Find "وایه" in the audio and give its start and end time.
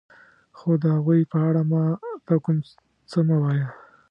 3.43-3.67